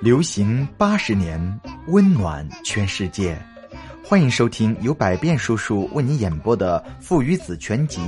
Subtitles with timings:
[0.00, 3.38] 流行八十年，温暖全世界。
[4.04, 8.00] 欢迎收听由百变叔叔为您演播的《父与子全集》，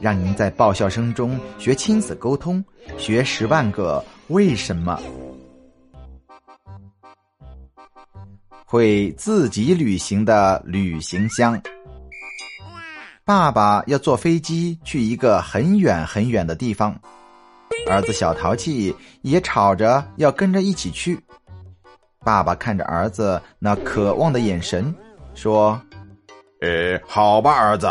[0.00, 2.64] 让您在爆笑声中学亲子沟通，
[2.96, 4.98] 学十万个为什么。
[8.64, 11.60] 会自己旅行的旅行箱。
[13.24, 16.98] 爸爸要坐飞机去一个很远很远的地方。
[17.88, 21.20] 儿子小淘气也吵着要跟着一起去。
[22.24, 24.92] 爸爸看着儿子那渴望的眼神，
[25.34, 25.80] 说
[26.60, 27.88] ：“呃，好吧，儿子，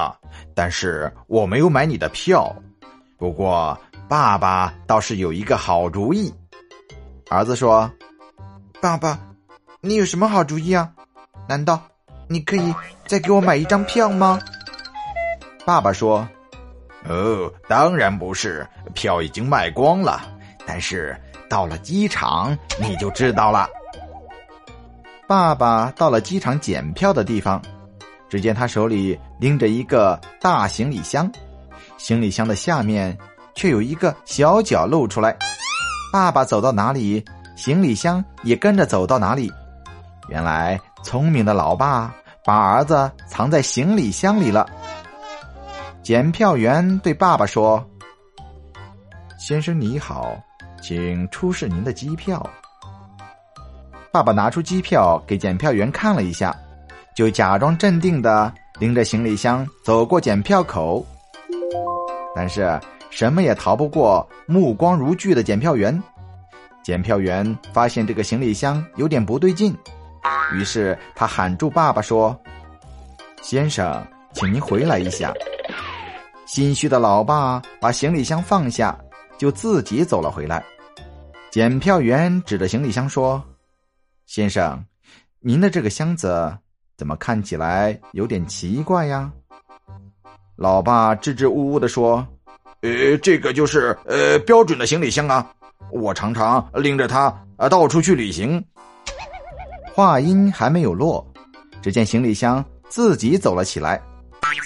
[0.53, 2.53] 但是我没有买你的票。
[3.17, 6.33] 不过，爸爸倒是有一个好主意。”
[7.31, 7.89] 儿子说
[8.81, 9.17] ：“爸爸，
[9.79, 10.91] 你有什么好主意啊？
[11.47, 11.81] 难道
[12.27, 12.75] 你可以
[13.07, 14.39] 再给我买一张票吗？”
[15.65, 16.27] 爸爸说。
[17.07, 20.21] 哦，当然不是，票已经卖光了。
[20.65, 21.15] 但是
[21.47, 23.69] 到了机场，你就知道了。
[25.27, 27.61] 爸爸到了机场检票的地方，
[28.29, 31.31] 只见他手里拎着一个大行李箱，
[31.97, 33.15] 行李箱的下面
[33.53, 35.37] 却有一个小角露出来。
[36.11, 37.23] 爸爸走到哪里，
[37.55, 39.51] 行李箱也跟着走到哪里。
[40.27, 42.11] 原来聪明的老爸
[42.43, 44.67] 把儿子藏在行李箱里了。
[46.05, 47.83] 检票员对爸爸说
[49.41, 50.39] ：“先生你好，
[50.79, 52.47] 请出示您的机票。”
[54.13, 56.55] 爸爸拿出机票给检票员看了一下，
[57.15, 61.03] 就假装镇定的拎着行李箱走过检票口。
[62.35, 65.99] 但是什么也逃不过目光如炬的检票员。
[66.83, 69.75] 检票员发现这个行李箱有点不对劲，
[70.53, 72.39] 于是他喊住爸爸说
[73.41, 75.33] ：“先生，请您回来一下。”
[76.45, 78.97] 心虚的老爸把行李箱放下，
[79.37, 80.63] 就自己走了回来。
[81.51, 83.43] 检票员指着行李箱说
[84.27, 84.83] ：“先生，
[85.39, 86.55] 您的这个箱子
[86.97, 89.31] 怎么看起来有点奇怪呀？”
[90.55, 92.25] 老爸支支吾吾的说
[92.81, 95.49] ：“呃，这个就是呃标准的行李箱啊，
[95.91, 98.63] 我常常拎着它呃到处去旅行。”
[99.93, 101.25] 话音还没有落，
[101.81, 104.01] 只见行李箱自己走了起来。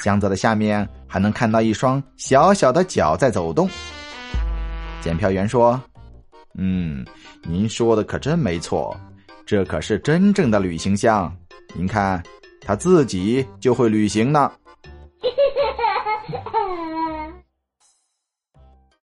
[0.03, 3.67] 箱子的下面还能看到一双小小的脚在走动。
[5.01, 5.81] 检票员说
[6.55, 7.05] ：“嗯，
[7.43, 8.95] 您说的可真没错，
[9.45, 11.33] 这可是真正的旅行箱。
[11.73, 12.21] 您看，
[12.61, 14.51] 它自己就会旅行呢。”